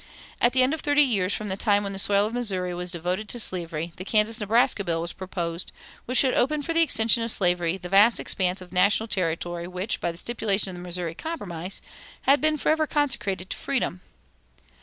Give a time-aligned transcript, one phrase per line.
[0.41, 2.89] At the end of thirty years from the time when the soil of Missouri was
[2.89, 5.71] devoted to slavery the "Kansas Nebraska Bill" was proposed,
[6.07, 10.01] which should open for the extension of slavery the vast expanse of national territory which,
[10.01, 11.83] by the stipulation of the "Missouri Compromise,"
[12.23, 14.01] had been forever consecrated to freedom.